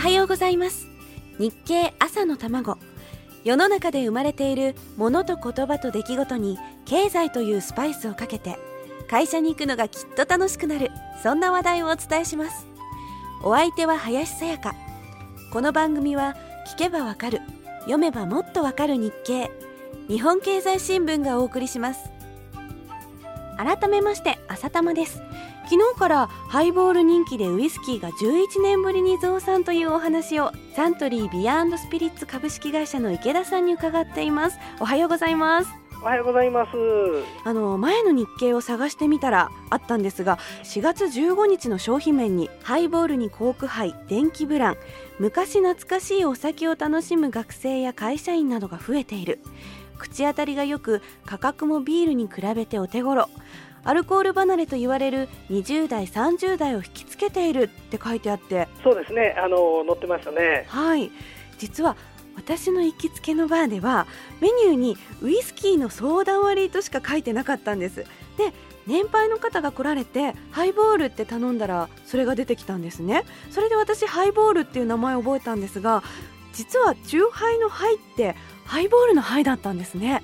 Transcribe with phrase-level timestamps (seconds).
[0.00, 0.88] はようございます。
[1.38, 2.78] 日経朝の卵。
[3.44, 8.58] 世の中で生まれているものと言葉と出来事に経済というスパイスをかけて
[9.10, 10.90] 会社に行くのがきっと楽しくなる。
[11.22, 12.66] そんな話題をお伝えします。
[13.44, 14.74] お相手は林さやか。
[15.52, 16.34] この番組は
[16.74, 17.42] 聞けばわかる。
[17.80, 19.50] 読めばもっとわかる日経。
[20.08, 22.08] 日本経済新聞がお送りします。
[23.58, 25.20] 改めまして朝玉です。
[25.70, 34.58] 昨日からハイボール人気でウイスキーが11年ぶりに増産というお話をサントリービアスピリッツ株式会社の池田さんに伺っています。
[34.80, 35.70] おはようございます。
[36.02, 36.70] おはようございます。
[37.44, 44.76] あの前の日経を探してみたらあったんですが4月15日の商品面にハイボールにコーク杯電気ブラン
[45.20, 49.38] 昔懐かしいお酒を楽しむ学生や会社員などが増えている。
[49.98, 53.28] 口当たりがよく価格もビールに比べてお手頃
[53.84, 58.68] アルコール離れと言われる20代30代を引きつけているって書いてあって。
[58.82, 59.36] そうですね。
[59.38, 60.66] あの載ってましたね。
[60.68, 61.10] はい。
[61.58, 61.96] 実は
[62.36, 64.06] 私の行きつけのバーでは
[64.40, 68.04] メニューにウイスキーの相談割としか書いてなかったんです。
[68.36, 68.52] で
[68.86, 73.24] 年配の方が来られてハイボールって頼んだらそれが出てきたんですね。
[73.50, 76.02] それで私ハイボールっていう名前を覚えたんですが
[76.52, 80.22] 実は酎ハイのハイってハイボールのハイだったんですね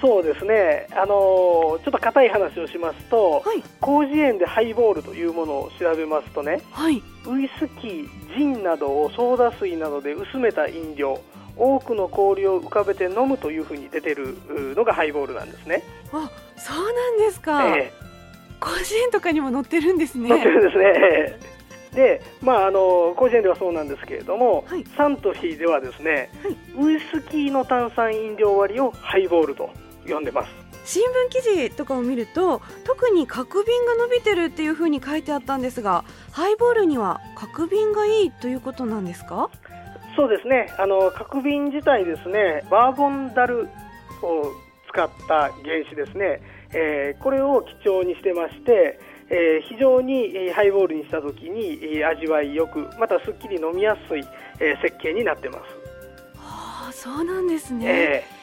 [0.00, 11.20] そうですね、あのー、ちょっと硬い話をしますと、はい、広辞苑でハイボールというものを調べますとね、はい、ウイスキー、ジンなどをソーダ水などで薄めた飲料、
[11.56, 14.36] 多くの氷を浮かべて飲むというふうに出てる
[14.76, 15.82] のがハイボールなんですね。
[16.12, 20.28] あそうなんですか、えー、広辞苑とかにも載ってるんですね。
[20.28, 21.56] 載ってるんですね。
[21.96, 29.70] で、まあ、あの甲子園ではそうなんですけれども、はい、サントリーではですね、はい、ウイスキーの炭酸飲料割りをハイボールと
[30.14, 30.48] 呼んでます。
[30.84, 39.50] 新聞記事とかを見ると特に角瓶が伸びてるっていうふうに書いてあったんですがハイボールには角瓶がいいということなんですか？
[40.14, 40.72] そうですね。
[40.78, 43.68] あの角瓶自体ですねバーボンダル
[44.22, 44.52] を
[44.88, 45.52] 使った原
[45.90, 46.40] 子ですね、
[46.72, 54.24] えー、これを基調にしてましてえー、非常にハイボールにした時に味わいよくまたすっきり飲みやすい、
[54.60, 55.62] えー、設計になってます。
[56.38, 57.86] はあ、そうなんですね。
[57.88, 58.35] えー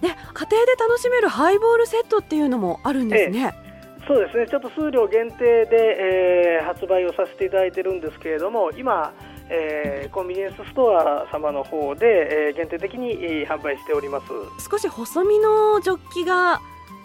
[0.00, 3.54] ね、家庭で楽しめるハイボールセットっていうのもあるんですね。
[3.64, 3.68] え
[4.06, 4.46] そうですね。
[4.46, 9.12] ちょっと数量限定で、えー、発売をさせていただいてるんですけれども今、
[9.50, 14.26] えー、コンビニエンスストア様の方で、えー、限定的に、えー、販売しております。
[14.70, 16.60] 少し細身のジョッキが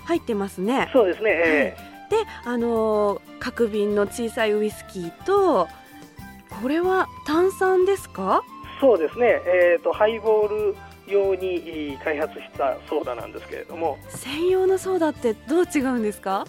[0.05, 0.89] 入ってますね。
[0.93, 5.67] そうですね、えー、であのー、角瓶の小さいウイスキーと
[6.61, 8.43] これは炭酸ですか？
[8.79, 10.75] そうですね、えーとハイボール
[11.07, 13.97] 用に開発したソーダなんですけれども。
[14.09, 16.45] 専用のソーダってどう違うんですか？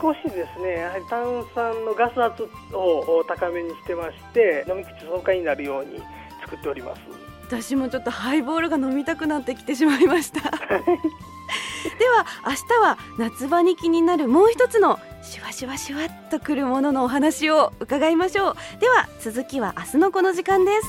[0.00, 1.22] 少しですねやはり炭
[1.54, 2.42] 酸のガス圧
[2.72, 6.00] を高めにしてまして飲み口爽快になるように
[6.40, 7.00] 作っております。
[7.46, 10.40] 私もちょっとハイボールが飲みたくなってきてしまいました。
[11.98, 18.56] では明日は夏場に気になるもう一つのシュワシュワシュワっとくるもののお話を伺いましょう。
[18.80, 20.88] では続きは明日のこの時間です